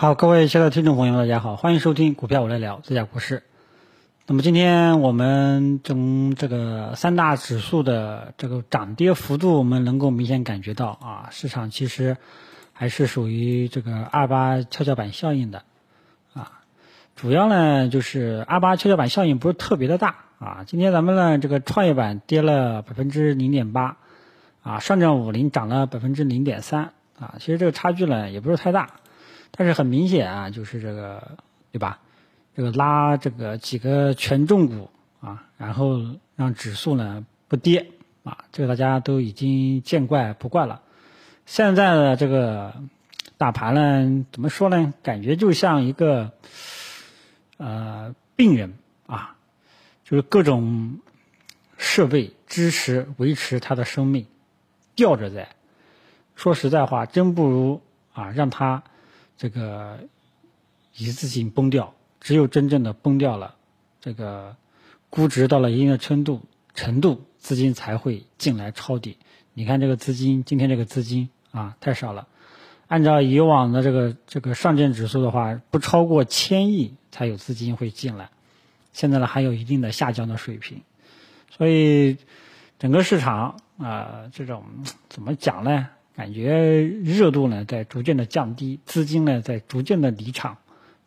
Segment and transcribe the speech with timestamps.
[0.00, 3.42] 好，各位亲爱的听众朋友们，大家好，欢迎收听股票我来聊，这家股市。
[4.28, 12.16] 那么今天我们从这个三大指数的这个涨跌幅度，我们能够明显感觉到啊，市场其实
[12.72, 15.64] 还是属于这个二八跷跷板效应的
[16.32, 16.60] 啊。
[17.16, 20.62] 主要呢就是二八跷跷板效应不是特别的大啊。
[20.64, 23.96] 今天咱们呢这个创业板跌了百分之零点八
[24.62, 28.90] 啊，上证五零涨了百分之零点三啊，其实这个差距呢也不是太大。
[29.50, 31.38] 但是很明显啊，就是这个，
[31.72, 32.00] 对吧？
[32.54, 36.00] 这个拉这个几个权重股啊，然后
[36.34, 37.86] 让指数呢不跌
[38.24, 40.82] 啊，这个大家都已经见怪不怪了。
[41.46, 42.74] 现在的这个
[43.36, 44.92] 大盘呢，怎么说呢？
[45.04, 46.32] 感觉就像一个
[47.58, 48.74] 呃病人
[49.06, 49.36] 啊，
[50.04, 50.98] 就是各种
[51.76, 54.26] 设备支持维持他的生命
[54.96, 55.48] 吊着在。
[56.34, 58.82] 说实在话，真不如啊让他。
[59.38, 60.00] 这个
[60.96, 63.54] 一次性崩掉，只有真正的崩掉了，
[64.00, 64.56] 这个
[65.08, 66.42] 估值到了一定的程度，
[66.74, 69.16] 程度资金才会进来抄底。
[69.54, 72.26] 你看这个资金，今天这个资金啊太少了。
[72.88, 78.30] 按照以往的这个这个上证指数的话，不超过千亿才有资金会进来，
[78.92, 80.82] 现在呢还有一定的下降的水平。
[81.50, 82.16] 所以
[82.78, 84.64] 整个市场啊，这种
[85.08, 85.88] 怎么讲呢？
[86.18, 90.58] 感觉热度呢在逐渐的降低，资金呢在逐渐的离场，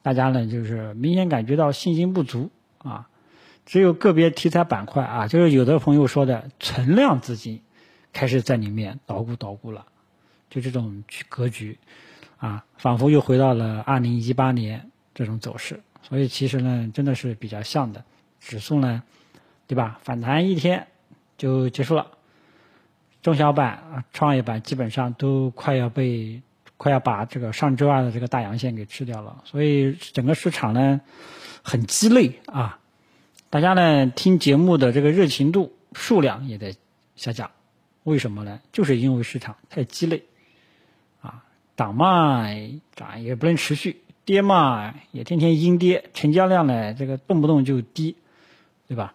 [0.01, 3.09] 大家呢就是明显感觉到信心不足啊。
[3.65, 7.61] 只有个别题材板块啊，就是有的朋友说的存量资金
[8.13, 9.85] 开始在里面捣鼓捣鼓了，
[10.49, 11.77] 就这种格局
[12.37, 15.81] 啊，仿佛又回到了二零一八年这种走势。
[16.03, 18.01] 所以其实呢，真的是比较像的，
[18.39, 19.03] 指数呢，
[19.67, 19.99] 对吧？
[20.03, 20.87] 反弹一天
[21.37, 22.07] 就结束了。
[23.21, 26.41] 中小板啊，创业板基本上都快要被
[26.77, 31.01] 快要把这个上周二的这个大阳线给吃掉了，所以整个市场呢
[31.61, 32.79] 很鸡肋啊，
[33.49, 36.75] 大家呢听节目的这个热情度数量也在
[37.15, 37.51] 下降，
[38.03, 38.59] 为什么呢？
[38.71, 40.23] 就是因为市场太鸡肋。
[41.21, 41.43] 啊，
[41.77, 42.47] 涨嘛
[42.95, 48.15] 涨也不能持续，跌嘛也天天阴跌，成交量呢这个动不动就低，
[48.87, 49.13] 对吧？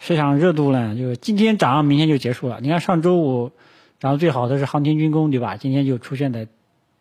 [0.00, 2.58] 市场热度呢，就今天涨，明天就结束了。
[2.62, 3.52] 你看上周五
[3.98, 5.58] 涨得最好的是航天军工，对吧？
[5.58, 6.48] 今天就出现在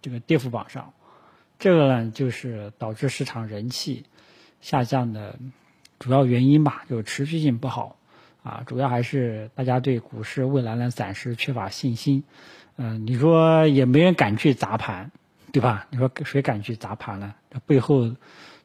[0.01, 0.91] 这个跌幅榜上，
[1.59, 4.03] 这个呢就是导致市场人气
[4.59, 5.39] 下降的
[5.97, 7.95] 主要原因吧，就持续性不好
[8.43, 8.63] 啊。
[8.67, 12.25] 主要还是大家对股市未来呢暂时缺乏信心。
[12.75, 15.11] 嗯，你说也没人敢去砸盘，
[15.53, 15.88] 对吧？
[15.89, 17.33] 你说谁敢去砸盘呢？
[17.49, 18.13] 这背后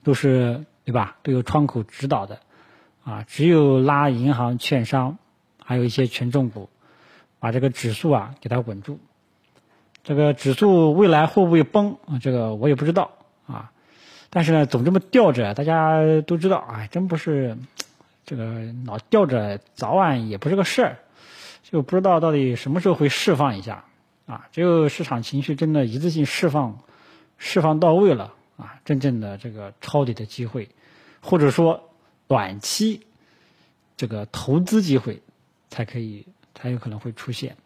[0.02, 1.18] 都是对吧？
[1.22, 2.40] 都有窗口指导的。
[3.04, 5.18] 啊，只有拉银行、券商，
[5.62, 6.70] 还有一些权重股，
[7.38, 8.98] 把这个指数啊给它稳住。
[10.02, 11.98] 这个指数未来会不会崩？
[12.22, 13.10] 这个我也不知道
[13.46, 13.72] 啊。
[14.30, 17.58] 但是呢，总这么吊着，大家都知道，哎，真不是
[18.24, 20.98] 这个老吊着，早晚也不是个事儿。
[21.62, 23.84] 就不知道到底什么时候会释放一下
[24.24, 24.46] 啊？
[24.50, 26.78] 只有市场情绪真的一次性释放、
[27.36, 30.70] 释放到位了啊，真正的这个抄底的机会，
[31.20, 31.90] 或者说。
[32.26, 33.02] 短期
[33.96, 35.22] 这个投资机会
[35.68, 37.56] 才可以才有可能会出现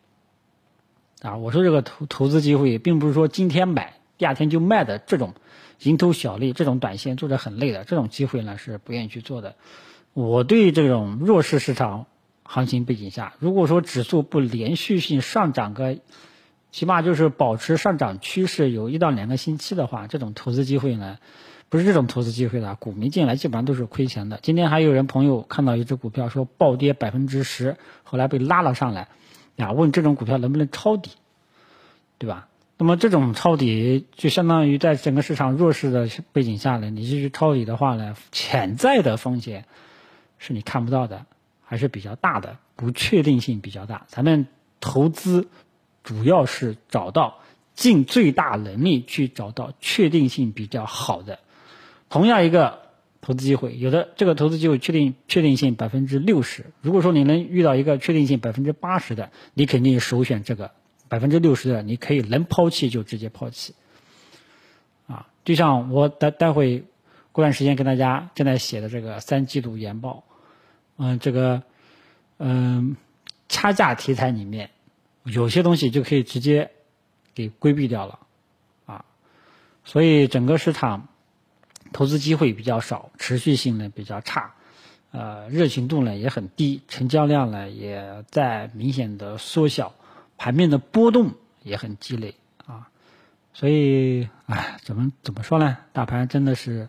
[1.22, 1.36] 啊！
[1.36, 5.34] 我说这个投投资机会，并不是说今天买第二天就卖的这种
[5.80, 9.54] 蝇头小利，这种短线做着很累的这种机会呢，是不愿意去做的。
[10.12, 12.06] 我对这种弱势市场
[12.42, 15.98] 行情背景下，如果说指数不连续性上涨个，
[16.72, 21.19] 起码就是保持上涨趋势有一到两个星期的话，这种投资机会呢。
[21.70, 24.40] 不是这种投资机会的，股民进来基本上都是亏钱的。
[24.42, 29.08] 今天还有人朋友看到一只股票说暴跌百分之十，后来被拉了上来，
[29.56, 31.10] 呀，问这种股票能不能抄底，
[32.16, 32.48] 对吧？
[32.78, 39.64] 那么这种抄底就相当于在整个市场弱势的背景下呢，你继续抄底的话呢，潜在的风险
[40.38, 41.26] 是你看不到的，
[41.64, 44.06] 还是比较大的，不确定性比较大。
[44.06, 44.46] 咱们
[44.80, 45.48] 投资
[46.04, 47.40] 主要是找到
[47.74, 51.40] 尽最大能力去找到确定性比较好的。
[52.08, 52.82] 同样一个
[53.20, 56.66] 投资机会，有的这个投资机会确定确定性百分之六十。
[56.81, 60.70] 如果说你能遇到一个确定性百分之八十的，你肯定首选这个
[61.08, 63.75] 百分之六十的，你可以能抛弃就直接抛弃。
[65.06, 66.84] 啊，就像我待待会
[67.32, 70.25] 过段时间跟大家正在写的这个三季度研报，
[70.96, 71.62] 嗯，这个
[72.38, 72.96] 嗯
[73.49, 74.70] 掐价题材里面
[75.25, 76.70] 有些东西就可以直接
[77.34, 78.20] 给规避掉了
[78.87, 79.05] 啊，
[79.84, 81.07] 所以整个市场。
[81.98, 84.54] 投资机会比较少，持续性呢比较差，
[85.10, 89.96] 呃，热情度呢也很低，成交量呢也在明显的缩小，
[90.36, 91.32] 盘面的波动
[91.64, 92.36] 也很鸡肋
[92.66, 92.88] 啊，
[93.52, 95.76] 所以，哎，怎么怎么说呢？
[95.92, 96.88] 大盘真的是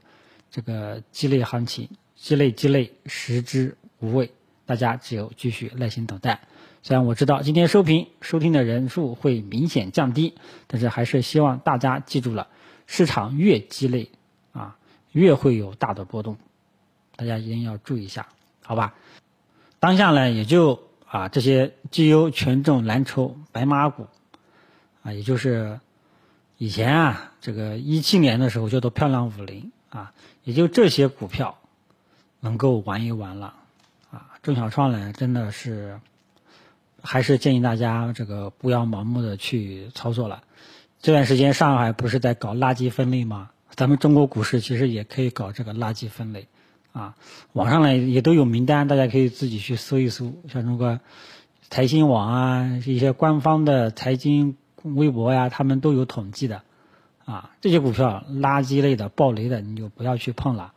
[0.52, 4.32] 这个鸡肋行情，鸡肋鸡肋，食之无味。
[4.68, 6.42] 大家只有继续耐心等待。
[6.84, 10.36] 虽然我知道今天收评收听的人数会明显降低，
[10.68, 12.48] 但是还是希望大家记住了，
[12.86, 14.12] 市场越鸡肋，
[15.12, 16.38] 越会有大的波动，
[17.16, 18.28] 大家一定要注意一下，
[18.64, 18.94] 好吧？
[19.80, 24.08] 当下呢，也就啊这些绩优权重蓝筹白马股
[25.04, 25.80] 啊，也就是。
[26.62, 30.12] 以前啊，这个一七年的时候叫做漂亮五零啊，
[30.44, 31.58] 也就这些股票
[32.42, 33.56] 能够玩一玩了
[34.12, 34.32] 啊。
[34.44, 36.02] 中小创呢，真的是
[37.02, 40.44] 还是建议大家这个不要盲目的去操作了。
[41.02, 43.52] 这段时间上海不是在搞垃圾分类吗？
[43.76, 46.48] 咱们中国股市其实也可以搞这个垃圾分类
[46.92, 47.16] 啊。
[47.54, 51.00] 网上呢也都有名单，大家可以自己去搜一搜，像这个
[51.70, 54.58] 财新网啊，一些官方的财经。
[54.82, 56.62] 微博呀，他们都有统计的，
[57.26, 60.72] 啊，这些股票垃圾类的、暴雷的，你就不要去碰了，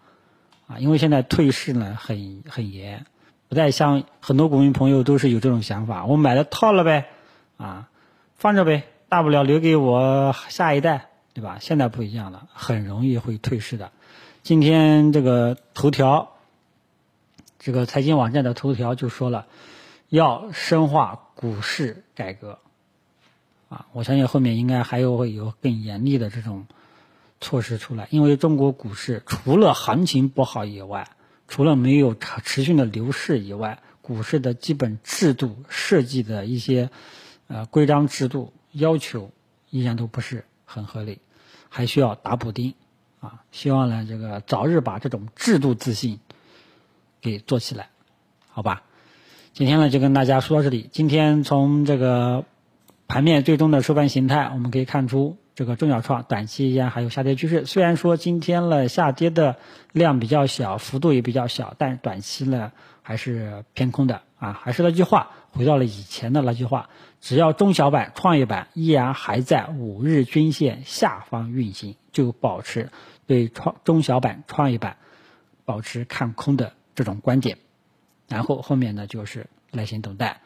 [0.66, 3.06] 啊，因为现在退市呢很很严，
[3.48, 7.10] 不再像很多股民朋友都是有这种想法，我买了套了呗，
[7.58, 7.88] 啊，
[8.34, 11.58] 放着呗，大不了留给我下一代，对吧？
[11.60, 13.90] 现在不一样了，很容易会退市的。
[14.42, 16.32] 今天这个头条，
[17.58, 19.46] 这个财经网站的头条就说了，
[20.08, 22.58] 要深化股市改革。
[23.68, 26.66] 啊，我相信后面应该还有会有更严厉的这种
[27.40, 31.08] 措施出来，因为中国股市除了行情不好以外，
[31.48, 36.90] 除了没有持续的牛市以外，股市的基本制度设计的一些
[37.46, 39.30] 呃规章制度要求
[39.70, 41.18] 依然都不是很合理，
[41.68, 42.74] 还需要打补丁
[43.20, 43.42] 啊！
[43.52, 46.18] 希望呢这个早日把这种制度自信
[47.20, 47.90] 给做起来，
[48.50, 48.82] 好吧？
[49.52, 52.44] 今天呢就跟大家说到这里，今天从这个。
[53.08, 57.66] 盘面最终的收盘形态，我们可以看出，这个中小创短期依然还有下跌趋势。
[57.66, 59.56] 虽然说今天了下跌的
[59.92, 62.72] 量比较小，幅度也比较小，但短期呢
[63.02, 64.58] 还是偏空的啊。
[64.62, 66.88] 还是那句话，回到了以前的那句话，
[67.22, 72.90] 只要中小板、创业板依然还在五日均线下方运行，就保持
[73.26, 74.96] 对创中小板、创业板
[75.64, 77.58] 保持看空的这种观点。
[78.28, 80.40] 然后后面呢就是耐心等待。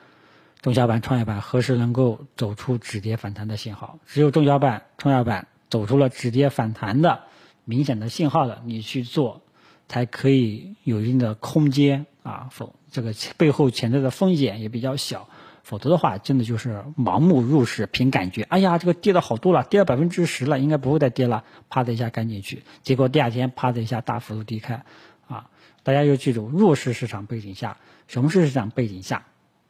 [0.61, 3.99] 中小板、创业板何时能够走出止跌反弹的信号？
[4.07, 7.23] 只有中小板、创业板走出了止跌反弹的
[7.65, 9.41] 明显的信号了，你去做，
[9.89, 12.49] 才可以有一定的空间啊。
[12.51, 15.31] 否，这个背后潜在的风险也比较小。
[15.67, 18.43] 否则的话，真的就是盲目入市，凭感觉。
[18.45, 24.85] 哎呀，这个跌了好多了，跌了百分之十了，应该不会再跌了，啪的一下赶紧去，结果第二天啪的一下大幅度低开，
[25.27, 25.51] 啊！
[25.83, 29.27] 大家要记住，弱势市场背景下，熊市市场背景下。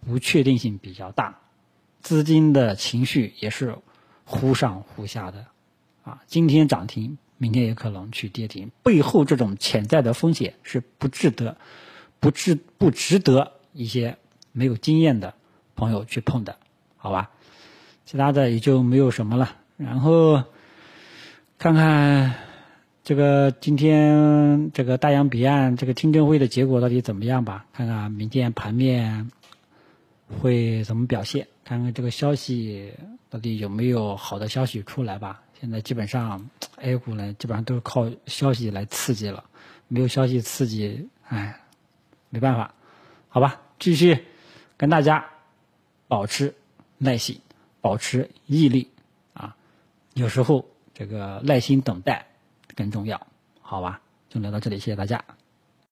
[0.07, 1.41] 不确定性比较大，
[2.01, 3.77] 资金的情绪也是
[4.25, 5.47] 忽上忽下的，
[6.05, 11.57] 啊，今天涨停，明天也可能去跌停，背后这种潜在的风险是不值得、
[12.21, 14.17] 不值、不值得一些
[14.53, 15.35] 没有经验的
[15.77, 16.57] 朋友去碰的，
[16.97, 17.31] 好吧？
[18.05, 20.43] 其他的也就没有什么了，然后
[21.59, 22.35] 看看
[23.05, 29.31] 这个今天这个大洋彼岸这个听证会的结果到底怎么样吧，看看明天盘面。
[30.41, 31.47] 会怎么表现？
[31.65, 32.93] 看看这个消息
[33.31, 35.41] 到底有没有好的消息出来吧。
[35.61, 39.45] 现在基本上 A 股呢，基本上都是靠消息来刺激了，
[39.87, 41.61] 没有消息刺激，哎，
[42.29, 42.75] 没办法，
[43.29, 44.25] 好吧，继续
[44.77, 45.25] 跟大家
[46.09, 46.55] 保持
[46.99, 47.41] 耐心，
[47.81, 48.91] 保持毅力
[49.35, 49.57] 啊。
[50.15, 52.27] 有时候这个耐心等待
[52.75, 53.27] 更重要，
[53.61, 54.01] 好吧？
[54.29, 55.25] 就聊到这里，谢谢大家。